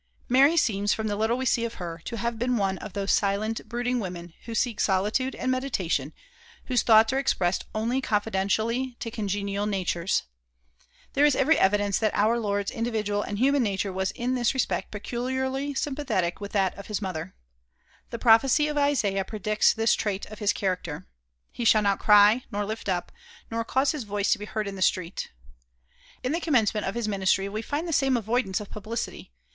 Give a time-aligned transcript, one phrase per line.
[0.27, 3.11] Mary seems, from the little we see of her, to have been one of those
[3.11, 6.11] silent, brooding women who seek solitude and meditation,
[6.65, 10.23] whose thoughts are expressed only confidentially to congenial natures.
[11.13, 14.89] There is every evidence that our Lord's individual and human nature was in this respect
[14.89, 17.35] peculiarly sympathetic with that of his mother.
[18.09, 21.05] The prophecy of Isaiah predicts this trait of his character:
[21.51, 23.11] "He shall not cry, nor lift up,
[23.51, 25.29] nor cause his voice to be heard in the street."
[26.23, 29.31] In the commencement of his ministry we find the same avoidance of publicity.